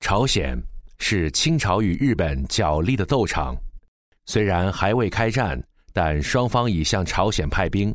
[0.00, 0.60] 朝鲜
[0.98, 3.54] 是清朝与日本角力的斗场，
[4.24, 7.94] 虽然还未开战，但双方已向朝鲜派兵。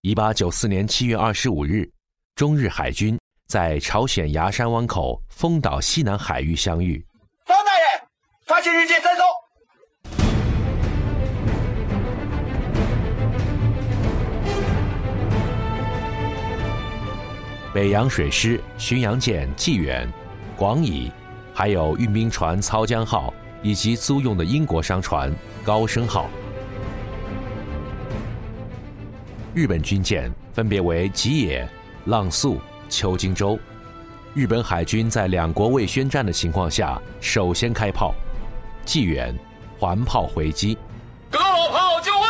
[0.00, 1.88] 一八九四年七月二十五日，
[2.34, 3.16] 中日海军
[3.46, 7.02] 在朝鲜牙山湾口丰岛西南海域相遇。
[7.46, 8.08] 方大人，
[8.44, 9.22] 发现日舰三艘。
[17.72, 20.06] 北洋水师巡洋舰济远、
[20.62, 21.10] 广乙，
[21.52, 25.34] 还有运兵船操江号，以及租用的英国商船
[25.64, 26.28] 高升号。
[29.56, 31.68] 日本军舰分别为吉野、
[32.04, 33.58] 浪速、秋津洲。
[34.34, 38.14] 日本海军在两国未宣战的情况下，首先开炮，
[38.84, 39.34] 纪远
[39.80, 40.78] 环炮回击。
[41.28, 42.26] 各炮就位，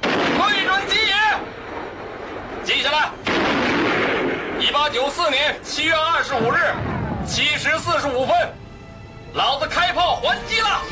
[0.00, 1.12] 对准吉野。
[2.64, 3.10] 记下来。
[4.58, 6.93] 一八九四年七月二十五日
[7.26, 8.36] 七时四十五分，
[9.32, 10.82] 老子开炮还击了。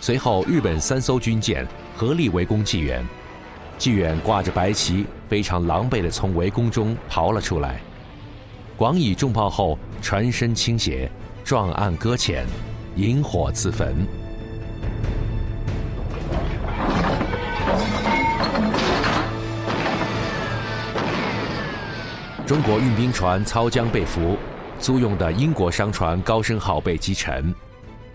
[0.00, 1.66] 随后，日本三艘军舰
[1.96, 3.04] 合力围攻济远，
[3.78, 7.80] 济远挂着白旗，非常狼狈地从围攻中逃了出来。
[8.76, 11.10] 广乙中炮后，船身倾斜，
[11.44, 12.44] 撞岸搁浅，
[12.96, 14.06] 引火自焚。
[22.46, 24.36] 中国运兵船操江被俘，
[24.78, 27.52] 租用的英国商船高升号被击沉。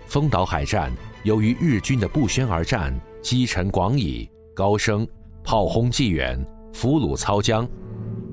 [0.08, 0.90] 丰岛海战
[1.24, 5.06] 由于日军的不宣而战，击沉广乙、高升，
[5.44, 6.42] 炮轰济远，
[6.74, 7.68] 俘虏操江。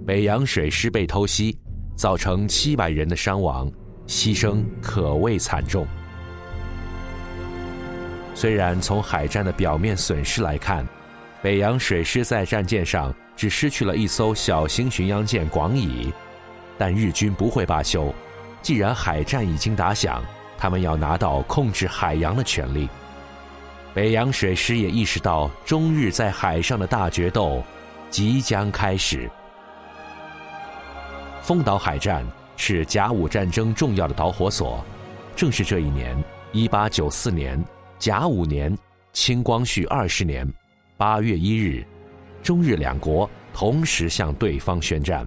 [0.06, 1.58] 北洋水师被偷袭，
[1.96, 3.68] 造成七百人的伤亡，
[4.06, 5.84] 牺牲可谓惨重。
[8.36, 10.86] 虽然从海战的表面损失来看，
[11.42, 13.14] 北洋水师在战舰上。
[13.39, 16.12] 只失去了一艘小型巡洋舰“广乙”，
[16.77, 18.12] 但日军不会罢休。
[18.61, 20.20] 既然海战已经打响，
[20.58, 22.89] 他们要拿到控制海洋的权利。
[23.95, 27.62] 北洋水师也意识到中日在海上的大决斗
[28.11, 29.30] 即将开始。
[31.41, 32.27] 丰岛海战
[32.57, 34.85] 是甲午战争重要的导火索。
[35.36, 36.20] 正是这一年，
[36.51, 37.64] 一八九四年
[38.01, 38.77] 甲午年，
[39.12, 40.45] 清光绪二十年
[40.98, 41.86] 八月一日。
[42.42, 45.25] 中日两国同时向对方宣战，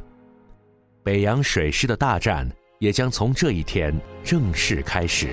[1.01, 2.49] 北洋水师的大战
[2.79, 5.29] 也将从这一天正式开始。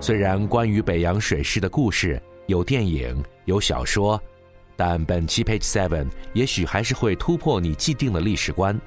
[0.00, 4.20] 虽然关于北洋水师的故事有电影、有小说，
[4.76, 8.78] 但本期 Page Seven 也许还是会突破你既定的历史观，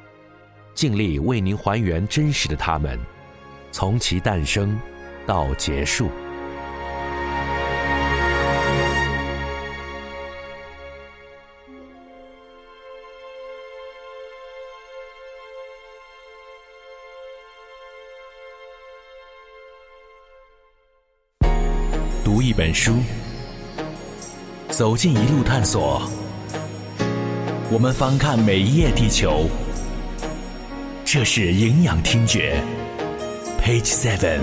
[0.75, 2.99] 尽力为您还原真实的他们，
[3.71, 4.79] 从其诞生
[5.25, 6.07] 到结束。
[22.49, 22.95] 一本书，
[24.69, 26.01] 走进一路探索。
[27.71, 29.47] 我们翻看每一页地球，
[31.05, 32.59] 这是营养听觉。
[33.61, 34.39] Page Seven。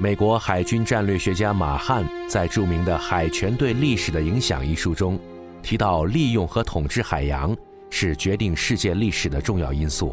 [0.00, 5.16] 美国海军战略学家马汉在著名的《海权对历史的影响》一书中
[5.62, 7.56] 提到，利用和统治海洋
[7.88, 10.12] 是决定世界历史的重要因素。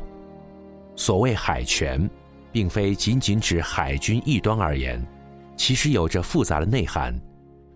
[0.96, 2.08] 所谓海权。
[2.52, 5.06] 并非仅仅指海军一端而言，
[5.56, 7.20] 其实有着复杂的内涵。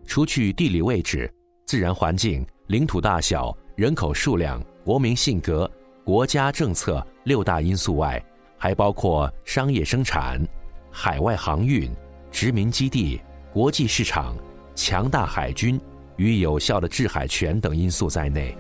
[0.06, 1.32] 除去地理位置、
[1.66, 5.70] 自然环境、领土大小、人口数量、国民性格、
[6.04, 8.22] 国家政策六大因素外，
[8.58, 10.46] 还包括商业生产、
[10.92, 11.90] 海外航运、
[12.32, 13.22] 殖民基地、
[13.54, 14.36] 国际市场、
[14.76, 15.80] 强大海军
[16.18, 18.58] 与有效的制海权等因素在内。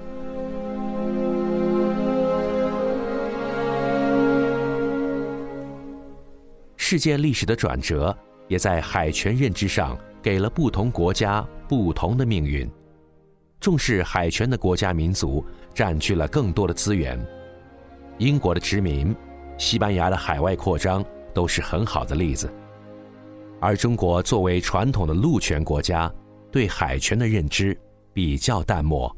[6.92, 8.14] 世界历史的转折，
[8.50, 12.70] 也在海权认知上给了不同国家不同的命运。
[13.62, 15.42] 重视海权的国家民族
[15.74, 17.18] 占据了更多的资源。
[18.18, 19.16] 英国的殖民、
[19.58, 21.02] 西班牙的海外扩张
[21.34, 22.54] 都是很好的例子。
[23.62, 26.14] 而中国作为传统的陆权国家，
[26.52, 27.80] 对海权的认知
[28.12, 29.10] 比较淡漠。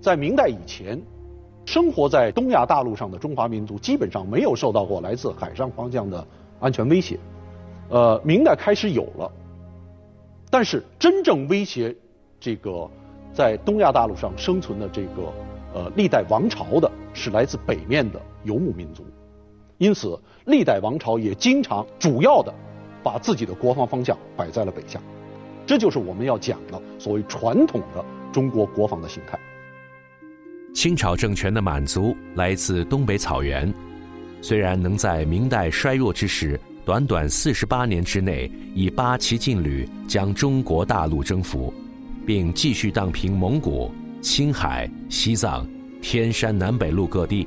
[0.00, 0.98] 在明代以前，
[1.66, 6.26] 生活在东亚大陆上的中华民族基本上没有受到过来自海上方向的。
[6.60, 7.18] 安全威胁，
[7.88, 9.30] 呃，明代开始有了，
[10.50, 11.94] 但是真正威胁
[12.40, 12.88] 这个
[13.32, 15.32] 在东亚大陆上生存的这个
[15.74, 19.04] 呃历代王朝的，是来自北面的游牧民族，
[19.76, 22.52] 因此历代王朝也经常主要的
[23.02, 25.00] 把自己的国防方向摆在了北向。
[25.66, 29.38] 这就是我们要讲的所谓传统的中国国防的形态。
[30.74, 33.72] 清朝政权的满足来自东北草原，
[34.40, 41.72] 虽然能在明代衰弱之时，短短四十八年之内，以八旗劲旅将中国大陆征服，
[42.26, 43.90] 并继续荡平蒙古、
[44.22, 45.68] 青海、西藏、
[46.00, 47.46] 天山南北路各地，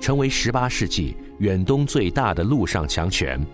[0.00, 3.44] 成为十八世纪远东最大的陆上强权。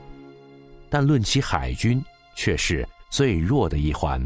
[0.89, 2.01] 但论起海军，
[2.37, 4.25] 却是最弱的一环。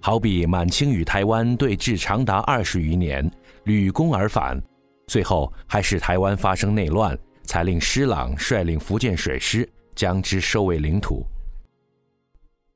[0.00, 3.28] 好比满清与台湾对峙长达二十余年，
[3.64, 4.60] 屡攻而返，
[5.06, 11.24] 最后还是台湾发生内乱，才令施琅率领福建水师将之收为领土。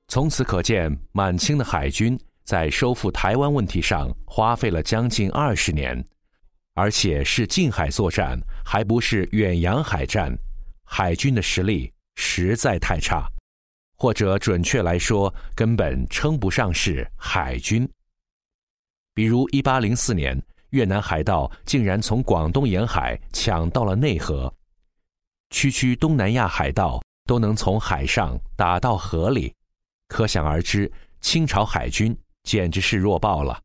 [0.09, 6.05] 从此可见，满清的海军在收复台湾问题上花费了将近二十年，
[6.75, 10.37] 而且是近海作战，还不是远洋海战，
[10.85, 13.29] 海军的实力实在太差。
[13.97, 17.87] 或者准确来说，根本称不上是海军。
[19.12, 24.52] 比如，一八零四年，越南海盗竟然从广东沿海抢到了内河，
[25.50, 29.52] 区区东南亚海盗都能从海上打到河里，
[30.08, 30.90] 可想而知，
[31.20, 33.61] 清朝海军简直是弱爆了。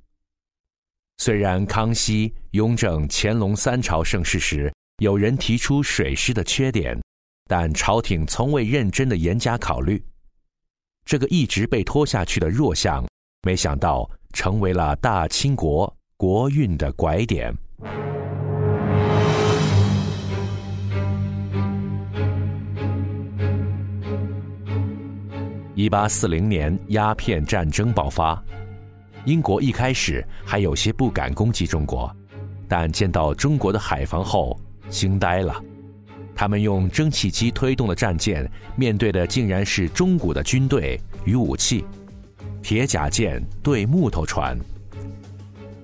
[1.18, 7.00] 虽然康熙、雍正、乾隆三朝盛世时，有人提出水师的缺点，
[7.48, 10.04] 但朝廷从未认真的严加考虑。
[11.06, 13.06] 这个一直被拖下去的弱项，
[13.44, 17.54] 没想到成为了大清国国运的拐点。
[25.74, 28.42] 一八四零年鸦片战争爆发，
[29.26, 32.10] 英国一开始还有些不敢攻击中国，
[32.66, 34.58] 但见到中国的海防后，
[34.88, 35.54] 惊呆了。
[36.34, 41.84] 他们用蒸汽机推动的战舰，面对的竟然是中古的军队与武器，
[42.62, 44.58] 铁甲舰对木头船。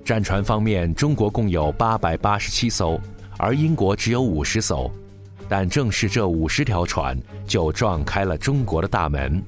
[0.04, 3.00] 战船方面，中国共有八百八十七艘，
[3.38, 4.90] 而英国只有五十艘。
[5.48, 9.44] 但正是这五十条船，就撞开了中国的大门。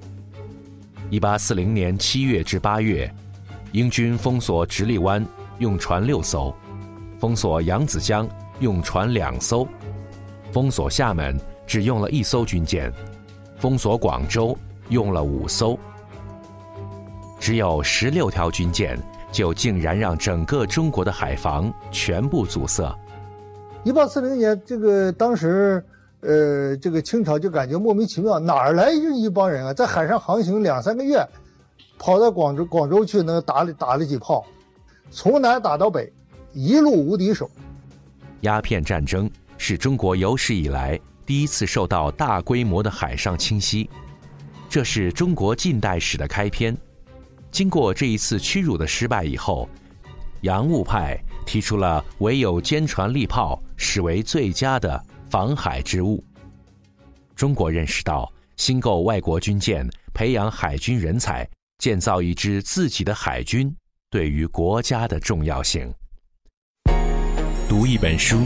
[1.09, 3.09] 一八四零年七月至八月，
[3.71, 5.25] 英军封锁直隶湾，
[5.59, 6.53] 用船六艘；
[7.19, 8.27] 封锁扬子江，
[8.59, 9.67] 用船两艘。
[10.51, 12.91] 封锁厦门只用了一艘军舰，
[13.57, 14.57] 封锁广州
[14.89, 15.79] 用了五艘，
[17.39, 18.99] 只有十六条军舰，
[19.33, 22.89] 就竟然让整个中国的海防全部阻塞。
[23.83, 25.83] 一八四零年，这个当时，
[26.21, 31.21] 呃，这个清朝就感觉莫名其妙，哪儿来一帮人啊，在海上航行两三个月，
[31.99, 34.45] 跑到广州广州去，能打了打了几炮，
[35.11, 36.13] 从南打到北，
[36.53, 37.49] 一路无敌手。
[38.41, 39.29] 鸦片战争。
[39.55, 43.89] 是中国有史以来第一次受到大规模的海上侵袭，
[44.67, 46.75] 这是中国近代史的开篇。
[47.53, 49.69] 经过这一次屈辱的失败以后，
[50.41, 51.15] 洋务派
[51.45, 56.21] 提出了唯有坚船利炮视为最佳的防海之物。
[57.35, 58.27] 中国认识到
[58.57, 61.47] 新购外国军舰、培养海军人才、
[61.77, 63.71] 建造一支自己的海军
[64.09, 65.93] 对于国家的重要性。
[67.69, 68.41] 读一本书。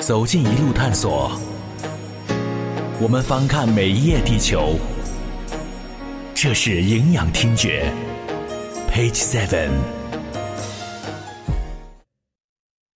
[0.00, 1.38] 走进一路探索，
[3.00, 4.76] 我们翻看每一页地球。
[6.40, 7.92] 这是营养听觉
[8.88, 9.70] ，Page Seven。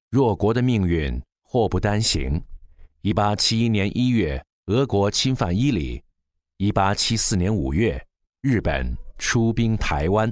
[0.10, 2.44] 弱国的命运祸不单行。
[3.02, 6.02] 一八七一年一月，俄国侵犯伊犁；
[6.58, 8.06] 一八七四年五月，
[8.42, 10.30] 日本出兵台湾。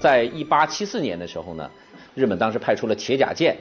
[0.00, 1.70] 在一八七四年的时候呢，
[2.14, 3.54] 日本当时派出了铁甲舰。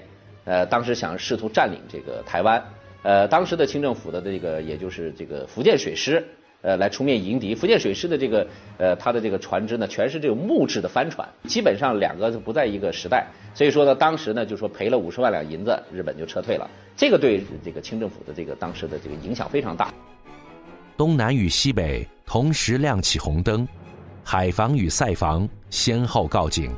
[0.45, 2.63] 呃，当时想试图占领这个台湾，
[3.03, 6.25] 呃，当时的清政府的这个，也就是这个福建水师，
[6.65, 7.53] 呃，来出面迎敌。
[7.53, 8.48] 福建水师的这个，
[8.79, 13.27] 呃，他的这个船只呢，全是这种木质的帆船，基本上两个不在一个时代。
[13.53, 16.67] 所以说呢，当时呢，就说赔了五十万两银子，日本就撤退了。
[16.98, 19.93] 这个对这个清政府的这个当时的这个影响非常大。
[20.98, 23.67] 东南与西北同时亮起红灯，
[24.24, 26.72] 海防与塞防先后告警。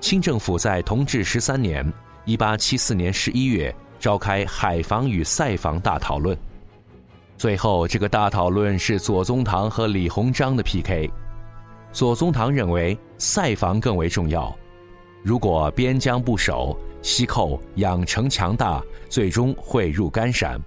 [0.00, 1.90] 清政府在同治十三年。
[2.26, 6.36] 一八七四年十一月，召开海防与塞防大讨论。
[7.38, 11.08] 最后，这个大讨论是左宗棠和李鸿章的 PK。
[11.92, 14.52] 左宗棠认为塞防更为重要，
[15.22, 20.60] 如果边疆不守，西寇养成强大，最终会入干山。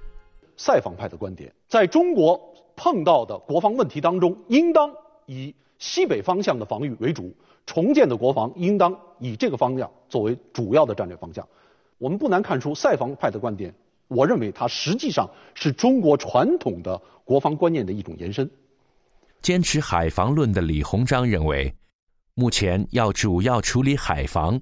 [0.56, 2.40] 塞防派的观点，在中国
[2.78, 4.90] 碰到的国防问题当中，应当
[5.26, 7.36] 以西北方向的防御为主。
[7.66, 11.46] 重建的国防应当以这个方向作为主要的战略方向。
[11.98, 13.76] 我们不难看出，塞防派的观点，
[14.14, 18.50] 我认为它实际上是中国传统的国防观念的一种延伸。
[19.42, 21.74] 坚持海防论的李鸿章认为，
[22.34, 24.60] 目前要主要处理海防，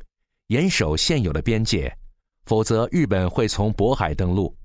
[0.47, 1.91] 严守现有的边界，
[2.45, 4.55] 否则日本会从渤海登陆，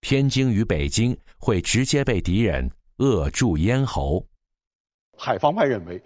[0.00, 4.26] 天津与北京会直接被敌人扼住咽喉。
[5.14, 6.02] 海防派认为，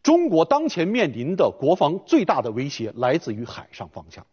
[0.00, 4.24] 中国当前面临的国防最大的威胁来自于海上方向，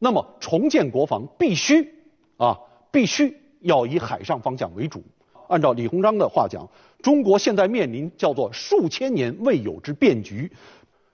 [0.00, 1.99] 那么重建国防必须
[2.40, 2.58] 啊，
[2.90, 5.04] 必须要以海上方向为主。
[5.46, 6.66] 按照李鸿章的话讲，
[7.02, 10.50] 中国现在面临叫做数千年未有之变局，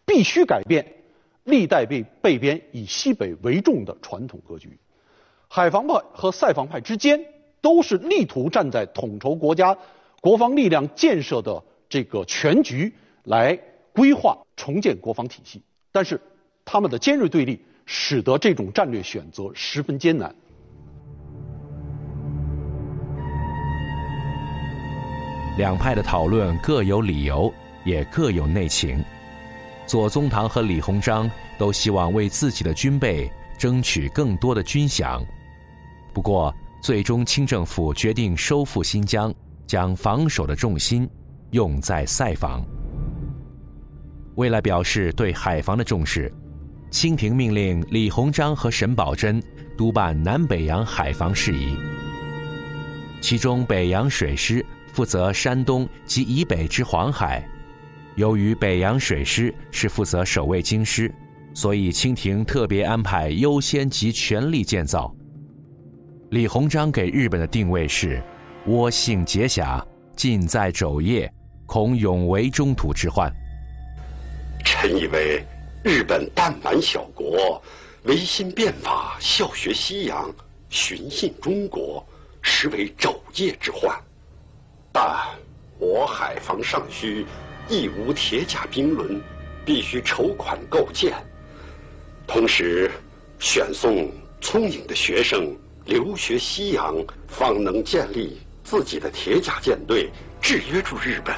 [0.05, 0.87] 必须改变
[1.43, 4.79] 历代被被编以西北为重的传统格局。
[5.49, 7.25] 海防派和塞防派之间
[7.61, 9.77] 都是力图站在统筹国家
[10.21, 13.59] 国防力量建设的这个全局来
[13.93, 16.21] 规划重建国防体系，但是
[16.65, 20.33] 他们的尖锐对立使得这种战略选择十分艰难。
[25.57, 27.53] 两派的讨论各有理由，
[27.85, 29.03] 也各有内情。
[29.87, 35.25] 左宗棠和李鸿章都希望为自己的军备争取更多的军饷，
[36.13, 39.33] 不过最终清政府决定收复新疆，
[39.67, 41.09] 将防守的重心
[41.53, 42.63] 用在塞防。
[44.35, 46.31] 为了表示对海防的重视，
[46.91, 49.43] 清廷命令李鸿章和沈葆桢
[49.79, 51.75] 督办南北洋海防事宜，
[53.23, 54.65] 其中北洋水师。
[54.97, 57.47] 负责山东及以北之黄海，
[58.15, 61.15] 由于北洋水师是负责守卫京师，
[61.53, 65.15] 所以清廷特别安排优先及全力建造。
[66.31, 68.23] 李鸿章给日本的定位是：
[68.67, 69.87] 倭性结狭，
[70.17, 71.31] 近在肘腋，
[71.67, 73.31] 恐永为中土之患。
[74.65, 75.45] 臣以为
[75.85, 77.63] 日本弹丸小国，
[78.05, 80.35] 维新变法，效学西洋，
[80.71, 82.03] 寻衅中国，
[82.41, 83.95] 实为肘腋之患。
[84.99, 85.15] 但
[85.79, 87.27] 我海防尚需，
[87.69, 89.21] 亦无铁甲兵轮，
[89.63, 91.13] 必须筹款构建。
[92.27, 92.91] 同时，
[93.39, 94.11] 选送
[94.41, 96.97] 聪颖的学生留学西洋，
[97.29, 100.09] 方能建立自己的铁甲舰队，
[100.41, 101.37] 制约住日本。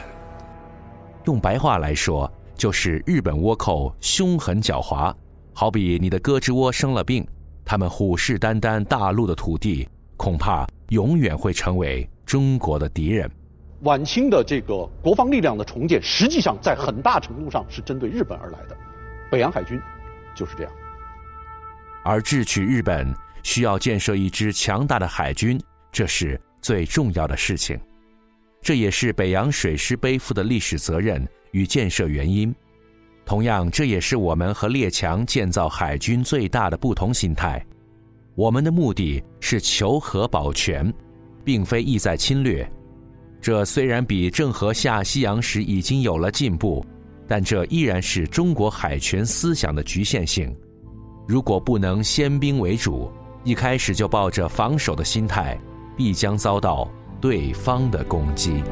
[1.24, 5.12] 用白话来说，就是日本倭寇凶狠狡猾，
[5.52, 7.26] 好比你的胳肢窝生了病，
[7.64, 13.28] 他们虎视眈眈大陆的土地，恐怕永远会成为中国的敌人。
[13.82, 18.76] 晚清的这个国防力量的重建，实际上在很大程度上是针对日本而来的，
[19.30, 19.80] 北洋海军
[20.34, 20.72] 就是这样。
[22.04, 25.60] 而智取日本需要建设一支强大的海军，
[25.92, 27.78] 这是最重要的事情。
[28.60, 32.52] 这也是北洋水师背负的历史责任与建设原因。
[33.24, 37.64] 同样，这也是我们和列强建造海军最大的不同心态。
[38.34, 40.92] 我们的目的是求和保全，
[41.44, 42.68] 并非意在侵略。
[43.40, 46.84] 这虽然比郑和下西洋时已经有了进步，
[47.26, 50.54] 但这依然是中国海权思想的局限性。
[51.26, 53.10] 如果不能先兵为主，
[53.44, 55.58] 一开始就抱着防守的心态，
[55.96, 56.90] 必将遭到
[57.20, 58.62] 对方的攻击。